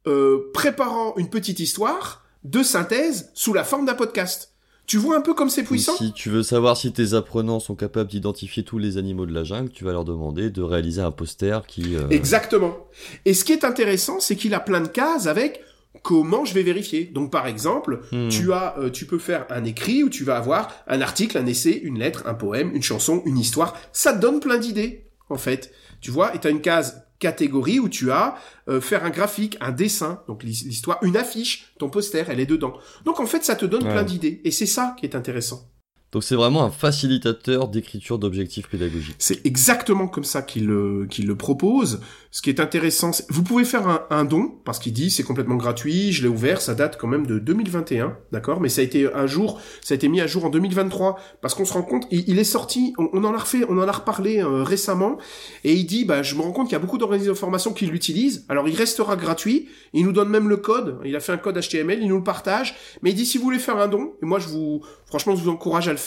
euh, 0.06 0.50
préparant 0.52 1.14
une 1.16 1.30
petite 1.30 1.60
histoire 1.60 2.24
de 2.42 2.62
synthèse 2.62 3.30
sous 3.32 3.54
la 3.54 3.64
forme 3.64 3.86
d'un 3.86 3.94
podcast. 3.94 4.53
Tu 4.86 4.98
vois 4.98 5.16
un 5.16 5.20
peu 5.20 5.34
comme 5.34 5.48
c'est 5.48 5.62
puissant 5.62 5.96
Si 5.96 6.12
tu 6.12 6.28
veux 6.28 6.42
savoir 6.42 6.76
si 6.76 6.92
tes 6.92 7.14
apprenants 7.14 7.60
sont 7.60 7.74
capables 7.74 8.10
d'identifier 8.10 8.64
tous 8.64 8.78
les 8.78 8.98
animaux 8.98 9.24
de 9.24 9.32
la 9.32 9.44
jungle, 9.44 9.70
tu 9.70 9.84
vas 9.84 9.92
leur 9.92 10.04
demander 10.04 10.50
de 10.50 10.62
réaliser 10.62 11.00
un 11.00 11.10
poster 11.10 11.66
qui... 11.66 11.96
Euh, 11.96 12.08
Exactement. 12.10 12.76
Et 13.24 13.32
ce 13.32 13.44
qui 13.44 13.52
est 13.52 13.64
intéressant, 13.64 14.20
c'est 14.20 14.36
qu'il 14.36 14.52
a 14.52 14.60
plein 14.60 14.80
de 14.80 14.88
cases 14.88 15.26
avec 15.26 15.62
comment 16.02 16.44
je 16.44 16.52
vais 16.54 16.62
vérifier. 16.62 17.04
Donc 17.04 17.30
par 17.30 17.46
exemple, 17.46 18.00
hmm. 18.12 18.28
tu 18.28 18.52
as, 18.52 18.76
euh, 18.78 18.90
tu 18.90 19.06
peux 19.06 19.18
faire 19.18 19.46
un 19.50 19.64
écrit 19.64 20.02
où 20.02 20.10
tu 20.10 20.24
vas 20.24 20.36
avoir 20.36 20.70
un 20.86 21.00
article, 21.00 21.38
un 21.38 21.46
essai, 21.46 21.80
une 21.82 21.98
lettre, 21.98 22.24
un 22.26 22.34
poème, 22.34 22.72
une 22.74 22.82
chanson, 22.82 23.22
une 23.24 23.38
histoire. 23.38 23.76
Ça 23.92 24.12
te 24.12 24.20
donne 24.20 24.40
plein 24.40 24.58
d'idées, 24.58 25.06
en 25.30 25.38
fait. 25.38 25.72
Tu 26.00 26.10
vois, 26.10 26.34
et 26.34 26.40
tu 26.40 26.46
as 26.46 26.50
une 26.50 26.60
case 26.60 27.06
catégorie 27.24 27.80
où 27.80 27.88
tu 27.88 28.10
as 28.10 28.36
euh, 28.68 28.82
faire 28.82 29.02
un 29.04 29.10
graphique, 29.10 29.56
un 29.60 29.72
dessin, 29.72 30.22
donc 30.28 30.42
l'histoire, 30.42 30.98
une 31.02 31.16
affiche, 31.16 31.72
ton 31.78 31.88
poster, 31.88 32.24
elle 32.28 32.38
est 32.38 32.46
dedans. 32.46 32.74
Donc 33.06 33.18
en 33.18 33.24
fait, 33.24 33.42
ça 33.44 33.56
te 33.56 33.64
donne 33.64 33.84
plein 33.84 34.02
d'idées, 34.02 34.42
et 34.44 34.50
c'est 34.50 34.66
ça 34.66 34.94
qui 34.98 35.06
est 35.06 35.14
intéressant. 35.14 35.70
Donc 36.14 36.22
c'est 36.22 36.36
vraiment 36.36 36.62
un 36.62 36.70
facilitateur 36.70 37.66
d'écriture 37.66 38.20
d'objectifs 38.20 38.68
pédagogiques. 38.68 39.16
C'est 39.18 39.44
exactement 39.44 40.06
comme 40.06 40.22
ça 40.22 40.42
qu'il 40.42 40.64
le, 40.66 41.08
qu'il 41.10 41.26
le 41.26 41.34
propose. 41.34 42.00
Ce 42.30 42.40
qui 42.40 42.50
est 42.50 42.60
intéressant, 42.60 43.10
vous 43.30 43.42
pouvez 43.42 43.64
faire 43.64 43.88
un, 43.88 44.06
un 44.10 44.24
don, 44.24 44.52
parce 44.64 44.78
qu'il 44.78 44.92
dit 44.92 45.10
c'est 45.10 45.24
complètement 45.24 45.56
gratuit, 45.56 46.12
je 46.12 46.22
l'ai 46.22 46.28
ouvert, 46.28 46.60
ça 46.60 46.74
date 46.74 46.98
quand 47.00 47.08
même 47.08 47.26
de 47.26 47.40
2021, 47.40 48.16
d'accord? 48.32 48.60
Mais 48.60 48.68
ça 48.68 48.80
a 48.80 48.84
été 48.84 49.12
un 49.12 49.26
jour, 49.26 49.60
ça 49.82 49.94
a 49.94 49.96
été 49.96 50.08
mis 50.08 50.20
à 50.20 50.26
jour 50.26 50.44
en 50.44 50.50
2023, 50.50 51.16
parce 51.40 51.54
qu'on 51.54 51.64
se 51.64 51.72
rend 51.72 51.82
compte, 51.82 52.06
il, 52.10 52.38
est 52.38 52.44
sorti, 52.44 52.92
on, 52.98 53.24
en 53.24 53.34
a 53.34 53.38
refait, 53.38 53.64
on 53.68 53.78
en 53.78 53.86
a 53.86 53.92
reparlé 53.92 54.38
euh, 54.38 54.64
récemment, 54.64 55.18
et 55.62 55.74
il 55.74 55.84
dit, 55.84 56.04
bah 56.04 56.24
je 56.24 56.34
me 56.34 56.42
rends 56.42 56.50
compte 56.50 56.66
qu'il 56.66 56.74
y 56.74 56.76
a 56.76 56.80
beaucoup 56.80 56.98
d'organismes 56.98 57.30
de 57.30 57.34
formation 57.34 57.72
qui 57.72 57.86
l'utilisent, 57.86 58.44
alors 58.48 58.68
il 58.68 58.74
restera 58.74 59.14
gratuit, 59.14 59.68
il 59.92 60.04
nous 60.04 60.12
donne 60.12 60.28
même 60.28 60.48
le 60.48 60.56
code, 60.56 60.98
il 61.04 61.14
a 61.14 61.20
fait 61.20 61.32
un 61.32 61.38
code 61.38 61.56
HTML, 61.60 62.00
il 62.02 62.08
nous 62.08 62.18
le 62.18 62.24
partage, 62.24 62.76
mais 63.02 63.10
il 63.10 63.14
dit 63.14 63.26
si 63.26 63.38
vous 63.38 63.44
voulez 63.44 63.60
faire 63.60 63.78
un 63.78 63.86
don, 63.86 64.14
et 64.22 64.26
moi 64.26 64.40
je 64.40 64.48
vous, 64.48 64.82
franchement 65.06 65.36
je 65.36 65.42
vous 65.42 65.50
encourage 65.50 65.86
à 65.86 65.92
le 65.92 65.98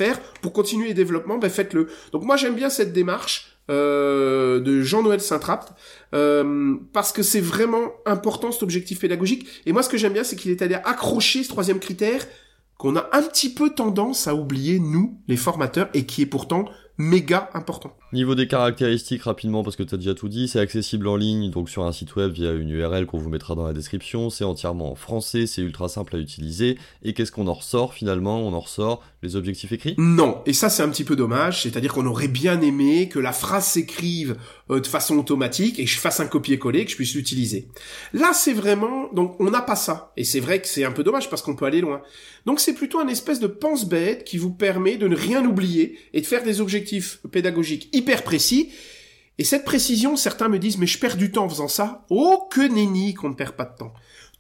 Pour 0.42 0.54
continuer 0.54 0.88
les 0.88 0.94
développements, 0.94 1.38
ben 1.38 1.50
faites-le. 1.50 1.88
Donc 2.12 2.24
moi 2.24 2.38
j'aime 2.38 2.56
bien 2.56 2.70
cette 2.70 2.94
démarche 2.94 3.58
euh, 3.70 4.60
de 4.60 4.82
Jean-Noël 4.82 5.20
Saint-Trapt 5.20 5.74
euh, 6.14 6.76
parce 6.94 7.12
que 7.12 7.22
c'est 7.22 7.42
vraiment 7.42 7.92
important 8.06 8.52
cet 8.52 8.64
objectif 8.64 9.00
pédagogique. 9.00 9.48
Et 9.66 9.74
moi 9.74 9.84
ce 9.84 9.90
que 9.90 9.98
j'aime 9.98 10.14
bien, 10.14 10.24
c'est 10.24 10.36
qu'il 10.36 10.52
est 10.52 10.62
allé 10.62 10.76
accrocher 10.76 11.44
ce 11.44 11.50
troisième 11.50 11.80
critère 11.80 12.26
qu'on 12.78 12.96
a 12.96 13.10
un 13.12 13.24
petit 13.24 13.54
peu 13.54 13.72
tendance 13.72 14.28
à 14.28 14.36
oublier, 14.36 14.80
nous, 14.80 15.20
les 15.28 15.38
formateurs, 15.38 15.90
et 15.94 16.06
qui 16.06 16.22
est 16.22 16.28
pourtant 16.28 16.66
méga 16.98 17.50
important. 17.54 17.96
Niveau 18.14 18.36
des 18.36 18.48
caractéristiques, 18.48 19.24
rapidement, 19.24 19.64
parce 19.64 19.76
que 19.76 19.84
tu 19.84 19.94
as 19.94 19.98
déjà 19.98 20.14
tout 20.14 20.30
dit, 20.30 20.48
c'est 20.48 20.60
accessible 20.60 21.08
en 21.08 21.18
ligne, 21.18 21.52
donc 21.52 21.70
sur 21.70 21.84
un 21.84 21.92
site 21.92 22.16
web 22.16 22.32
via 22.32 22.54
une 22.54 22.70
URL 22.70 23.06
qu'on 23.06 23.18
vous 23.18 23.30
mettra 23.30 23.54
dans 23.54 23.66
la 23.66 23.74
description, 23.74 24.30
c'est 24.30 24.46
entièrement 24.46 24.92
en 24.92 24.96
français, 24.96 25.46
c'est 25.46 25.62
ultra 25.62 25.90
simple 25.90 26.16
à 26.16 26.20
utiliser, 26.20 26.78
et 27.04 27.14
qu'est-ce 27.14 27.32
qu'on 27.32 27.48
en 27.48 27.54
ressort 27.54 27.94
finalement? 27.94 28.40
On 28.40 28.54
en 28.54 28.62
ressort 28.62 29.04
les 29.22 29.36
objectifs 29.36 29.72
écrits? 29.74 29.96
Non, 29.98 30.42
et 30.46 30.54
ça 30.54 30.70
c'est 30.70 30.84
un 30.84 30.90
petit 30.90 31.04
peu 31.04 31.16
dommage, 31.16 31.64
c'est-à-dire 31.64 31.94
qu'on 31.94 32.06
aurait 32.06 32.30
bien 32.30 32.62
aimé 32.62 33.10
que 33.10 33.20
la 33.20 33.34
phrase 33.34 33.66
s'écrive 33.66 34.38
euh, 34.72 34.80
de 34.80 34.88
façon 34.88 35.18
automatique 35.18 35.80
et 35.80 35.86
que 35.86 35.92
je 35.92 36.00
fasse 36.00 36.20
un 36.22 36.28
copier-coller, 36.28 36.86
que 36.86 36.92
je 36.92 36.96
puisse 36.96 37.14
l'utiliser. 37.14 37.68
Là 38.14 38.32
c'est 38.34 38.54
vraiment, 38.54 39.12
donc 39.14 39.36
on 39.40 39.52
n'a 39.52 39.62
pas 39.62 39.76
ça, 39.76 40.14
et 40.16 40.24
c'est 40.24 40.40
vrai 40.40 40.62
que 40.62 40.68
c'est 40.68 40.86
un 40.86 40.92
peu 40.92 41.04
dommage 41.04 41.30
parce 41.30 41.42
qu'on 41.42 41.56
peut 41.56 41.66
aller 41.66 41.82
loin. 41.82 42.02
Donc 42.46 42.62
c'est 42.62 42.74
plutôt 42.74 43.00
un 43.00 43.08
espèce 43.10 43.42
de 43.42 43.48
pense-bête 43.48 44.24
qui 44.24 44.38
vous 44.38 44.54
permet 44.54 44.96
de 44.96 45.10
ne 45.10 45.16
rien 45.18 45.44
oublier 45.46 46.00
et 46.14 46.22
de 46.22 46.26
faire 46.26 46.44
des 46.44 46.62
objectifs 46.62 46.87
pédagogique 47.32 47.90
hyper 47.94 48.24
précis. 48.24 48.72
Et 49.38 49.44
cette 49.44 49.66
précision, 49.66 50.16
certains 50.16 50.50
me 50.50 50.60
disent, 50.60 50.78
mais 50.78 50.88
je 50.88 50.98
perds 50.98 51.18
du 51.18 51.32
temps 51.32 51.46
en 51.46 51.50
faisant 51.50 51.68
ça. 51.68 52.06
Oh, 52.10 52.48
que 52.50 52.62
nenni 52.62 53.14
qu'on 53.14 53.30
ne 53.30 53.36
perd 53.36 53.56
pas 53.56 53.66
de 53.66 53.78
temps. 53.78 53.94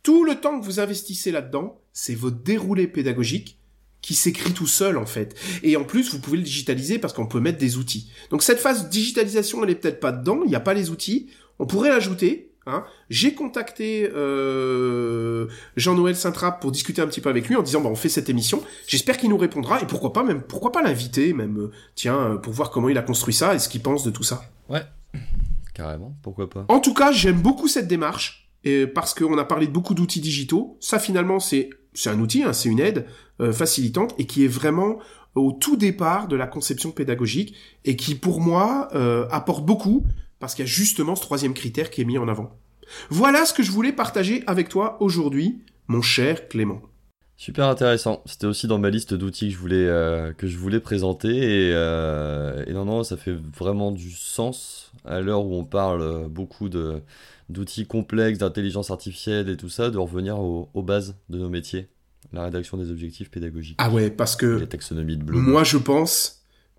Tout 0.03 0.23
le 0.23 0.35
temps 0.35 0.59
que 0.59 0.65
vous 0.65 0.79
investissez 0.79 1.31
là-dedans, 1.31 1.81
c'est 1.93 2.15
votre 2.15 2.37
déroulé 2.37 2.87
pédagogique 2.87 3.57
qui 4.01 4.13
s'écrit 4.15 4.53
tout 4.53 4.67
seul 4.67 4.97
en 4.97 5.05
fait. 5.05 5.35
Et 5.63 5.75
en 5.75 5.83
plus, 5.83 6.11
vous 6.11 6.19
pouvez 6.19 6.37
le 6.37 6.43
digitaliser 6.43 6.97
parce 6.99 7.13
qu'on 7.13 7.25
peut 7.25 7.39
mettre 7.39 7.57
des 7.57 7.77
outils. 7.77 8.09
Donc 8.29 8.41
cette 8.41 8.59
phase 8.59 8.89
digitalisation, 8.89 9.63
elle 9.63 9.71
est 9.71 9.75
peut-être 9.75 9.99
pas 9.99 10.11
dedans, 10.11 10.41
il 10.45 10.49
n'y 10.49 10.55
a 10.55 10.61
pas 10.61 10.73
les 10.73 10.89
outils. 10.89 11.27
On 11.59 11.65
pourrait 11.65 11.89
l'ajouter. 11.89 12.46
Hein. 12.67 12.83
J'ai 13.09 13.33
contacté 13.33 14.09
euh, 14.13 15.47
Jean-Noël 15.75 16.15
Saint-Trappe 16.15 16.61
pour 16.61 16.71
discuter 16.71 17.01
un 17.01 17.07
petit 17.07 17.21
peu 17.21 17.29
avec 17.29 17.47
lui 17.47 17.55
en 17.55 17.63
disant 17.63 17.81
bah 17.81 17.89
on 17.89 17.95
fait 17.95 18.09
cette 18.09 18.29
émission. 18.29 18.61
J'espère 18.87 19.17
qu'il 19.17 19.29
nous 19.29 19.37
répondra 19.37 19.81
et 19.81 19.85
pourquoi 19.85 20.13
pas 20.13 20.23
même 20.23 20.41
pourquoi 20.41 20.71
pas 20.71 20.81
l'inviter 20.81 21.33
même 21.33 21.57
euh, 21.59 21.71
tiens 21.95 22.17
euh, 22.17 22.35
pour 22.35 22.53
voir 22.53 22.71
comment 22.71 22.89
il 22.89 22.97
a 22.97 23.01
construit 23.01 23.33
ça 23.33 23.55
et 23.55 23.59
ce 23.59 23.69
qu'il 23.69 23.81
pense 23.81 24.03
de 24.03 24.11
tout 24.11 24.23
ça. 24.23 24.41
Ouais, 24.69 24.83
carrément, 25.73 26.15
pourquoi 26.21 26.49
pas. 26.49 26.65
En 26.67 26.79
tout 26.79 26.93
cas, 26.93 27.11
j'aime 27.11 27.41
beaucoup 27.41 27.67
cette 27.67 27.87
démarche 27.87 28.49
et 28.63 28.87
parce 28.87 29.13
qu'on 29.13 29.37
a 29.37 29.45
parlé 29.45 29.67
de 29.67 29.71
beaucoup 29.71 29.93
d'outils 29.93 30.21
digitaux. 30.21 30.77
Ça 30.81 30.99
finalement 30.99 31.39
c'est 31.39 31.69
c'est 31.93 32.11
un 32.11 32.19
outil, 32.19 32.43
hein, 32.43 32.53
c'est 32.53 32.69
une 32.69 32.79
aide 32.79 33.05
euh, 33.41 33.51
facilitante 33.51 34.13
et 34.19 34.25
qui 34.25 34.45
est 34.45 34.49
vraiment 34.49 34.99
au 35.35 35.51
tout 35.51 35.77
départ 35.77 36.27
de 36.27 36.35
la 36.35 36.47
conception 36.47 36.91
pédagogique 36.91 37.55
et 37.85 37.95
qui 37.95 38.15
pour 38.15 38.41
moi 38.41 38.89
euh, 38.93 39.27
apporte 39.31 39.65
beaucoup 39.65 40.03
parce 40.39 40.55
qu'il 40.55 40.65
y 40.65 40.67
a 40.67 40.71
justement 40.71 41.15
ce 41.15 41.21
troisième 41.21 41.53
critère 41.53 41.89
qui 41.89 42.01
est 42.01 42.05
mis 42.05 42.17
en 42.17 42.27
avant. 42.27 42.57
Voilà 43.09 43.45
ce 43.45 43.53
que 43.53 43.63
je 43.63 43.71
voulais 43.71 43.91
partager 43.91 44.43
avec 44.47 44.69
toi 44.69 44.97
aujourd'hui, 45.01 45.61
mon 45.87 46.01
cher 46.01 46.47
Clément. 46.47 46.81
Super 47.39 47.67
intéressant. 47.67 48.23
C'était 48.25 48.47
aussi 48.47 48.65
dans 48.65 48.79
ma 48.79 48.89
liste 48.89 49.13
d'outils 49.13 49.49
que 49.49 49.53
je 49.53 49.59
voulais 49.59 49.85
euh, 49.85 50.33
que 50.33 50.47
je 50.47 50.57
voulais 50.57 50.79
présenter 50.79 51.67
et, 51.67 51.71
euh, 51.73 52.65
et, 52.65 52.73
non 52.73 52.83
non 52.83 53.03
ça 53.03 53.15
fait 53.15 53.35
vraiment 53.55 53.91
du 53.91 54.09
sens 54.09 54.91
à 55.05 55.21
l'heure 55.21 55.45
où 55.45 55.53
on 55.53 55.63
parle 55.63 56.27
beaucoup 56.29 56.67
de 56.67 57.01
d'outils 57.49 57.85
complexes, 57.85 58.39
d'intelligence 58.39 58.89
artificielle 58.89 59.49
et 59.49 59.55
tout 59.55 59.69
ça, 59.69 59.91
de 59.91 59.97
revenir 59.99 60.39
aux, 60.39 60.69
aux 60.73 60.81
bases 60.81 61.15
de 61.29 61.37
nos 61.37 61.49
métiers, 61.49 61.87
la 62.33 62.43
rédaction 62.43 62.75
des 62.75 62.89
objectifs 62.89 63.29
pédagogiques. 63.29 63.77
Ah 63.77 63.91
ouais 63.91 64.09
parce 64.09 64.35
que 64.35 64.47
les 64.47 64.67
taxonomies 64.67 65.17
de 65.17 65.23
Bloom. 65.23 65.43
moi 65.43 65.63
je 65.63 65.77
pense 65.77 66.36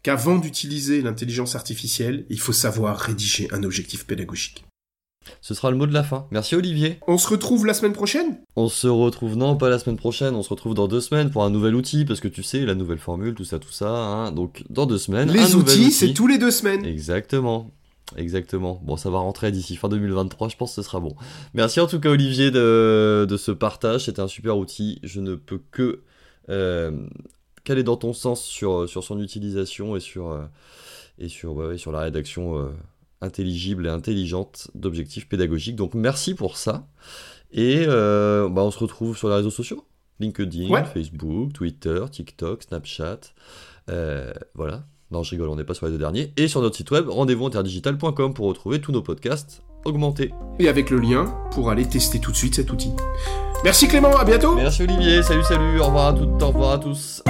qu'avant 0.08 0.38
d'utiliser 0.38 1.02
l'intelligence 1.02 1.54
artificielle, 1.54 2.24
il 2.30 2.40
faut 2.40 2.54
savoir 2.54 2.96
rédiger 2.96 3.46
un 3.52 3.62
objectif 3.62 4.06
pédagogique. 4.06 4.64
Ce 5.42 5.52
sera 5.52 5.70
le 5.70 5.76
mot 5.76 5.86
de 5.86 5.92
la 5.92 6.02
fin. 6.02 6.26
Merci 6.30 6.54
Olivier. 6.54 6.98
On 7.06 7.18
se 7.18 7.28
retrouve 7.28 7.66
la 7.66 7.74
semaine 7.74 7.92
prochaine? 7.92 8.38
On 8.56 8.70
se 8.70 8.86
retrouve, 8.86 9.36
non, 9.36 9.58
pas 9.58 9.68
la 9.68 9.78
semaine 9.78 9.98
prochaine, 9.98 10.34
on 10.34 10.42
se 10.42 10.48
retrouve 10.48 10.72
dans 10.72 10.88
deux 10.88 11.02
semaines 11.02 11.30
pour 11.30 11.44
un 11.44 11.50
nouvel 11.50 11.74
outil, 11.74 12.06
parce 12.06 12.20
que 12.20 12.28
tu 12.28 12.42
sais, 12.42 12.64
la 12.64 12.74
nouvelle 12.74 12.96
formule, 12.96 13.34
tout 13.34 13.44
ça, 13.44 13.58
tout 13.58 13.70
ça. 13.70 13.90
Hein. 13.90 14.32
Donc, 14.32 14.64
dans 14.70 14.86
deux 14.86 14.96
semaines. 14.96 15.30
Les 15.30 15.40
un 15.40 15.56
outils, 15.56 15.56
outil. 15.56 15.90
c'est 15.90 16.14
tous 16.14 16.26
les 16.26 16.38
deux 16.38 16.52
semaines. 16.52 16.86
Exactement. 16.86 17.70
Exactement. 18.16 18.80
Bon, 18.82 18.96
ça 18.96 19.10
va 19.10 19.18
rentrer 19.18 19.52
d'ici 19.52 19.76
fin 19.76 19.90
2023, 19.90 20.48
je 20.48 20.56
pense 20.56 20.70
que 20.70 20.76
ce 20.76 20.88
sera 20.88 21.00
bon. 21.00 21.14
Merci 21.52 21.80
en 21.80 21.86
tout 21.86 22.00
cas 22.00 22.08
Olivier 22.08 22.50
de, 22.50 23.26
de 23.28 23.36
ce 23.36 23.50
partage, 23.50 24.06
c'était 24.06 24.20
un 24.22 24.28
super 24.28 24.56
outil. 24.56 25.00
Je 25.02 25.20
ne 25.20 25.34
peux 25.34 25.60
que 25.70 26.00
euh, 26.48 26.92
qu'aller 27.68 27.82
dans 27.84 27.96
ton 27.96 28.12
sens 28.12 28.42
sur, 28.42 28.88
sur 28.88 29.04
son 29.04 29.20
utilisation 29.20 29.94
et 29.96 30.00
sur, 30.00 30.30
euh, 30.32 30.44
et 31.18 31.28
sur, 31.28 31.54
ouais, 31.54 31.66
ouais, 31.66 31.78
sur 31.78 31.92
la 31.92 32.00
rédaction 32.00 32.58
euh, 32.58 32.70
intelligible 33.20 33.86
et 33.86 33.90
intelligente 33.90 34.70
d'objectifs 34.74 35.28
pédagogiques? 35.28 35.76
Donc 35.76 35.94
merci 35.94 36.34
pour 36.34 36.56
ça. 36.56 36.88
Et 37.52 37.84
euh, 37.86 38.48
bah, 38.48 38.62
on 38.62 38.70
se 38.70 38.78
retrouve 38.78 39.16
sur 39.16 39.28
les 39.28 39.36
réseaux 39.36 39.50
sociaux. 39.50 39.84
LinkedIn, 40.20 40.68
Ouais. 40.68 40.84
Facebook, 40.84 41.52
Twitter, 41.52 42.04
TikTok, 42.10 42.64
Snapchat. 42.64 43.20
Euh, 43.88 44.32
voilà. 44.54 44.84
Non, 45.10 45.22
je 45.22 45.30
rigole, 45.30 45.48
on 45.48 45.56
n'est 45.56 45.64
pas 45.64 45.74
sur 45.74 45.86
les 45.86 45.92
deux 45.92 45.98
derniers. 45.98 46.32
Et 46.36 46.48
sur 46.48 46.60
notre 46.60 46.76
site 46.76 46.90
web, 46.90 47.08
rendez-vous 47.08 47.46
interdigital.com 47.46 48.34
pour 48.34 48.46
retrouver 48.46 48.80
tous 48.80 48.92
nos 48.92 49.00
podcasts 49.02 49.62
augmentés. 49.84 50.32
Et 50.58 50.68
avec 50.68 50.90
le 50.90 50.98
lien 50.98 51.26
pour 51.52 51.70
aller 51.70 51.86
tester 51.86 52.18
tout 52.18 52.32
de 52.32 52.36
suite 52.36 52.54
cet 52.54 52.70
outil. 52.70 52.92
Merci 53.64 53.88
Clément, 53.88 54.16
à 54.16 54.24
bientôt 54.24 54.54
Merci 54.54 54.82
Olivier, 54.84 55.22
salut 55.22 55.42
salut, 55.42 55.80
au 55.80 55.86
revoir 55.86 56.08
à 56.08 56.12
toutes, 56.12 56.42
au 56.42 56.48
revoir 56.48 56.72
à 56.72 56.78
tous. 56.78 57.22